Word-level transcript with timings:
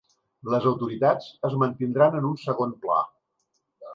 Les 0.53 0.63
autoritats 0.69 1.27
es 1.51 1.57
mantindran 1.63 2.19
en 2.21 2.27
un 2.31 2.35
segon 2.47 2.75
pla. 2.87 2.99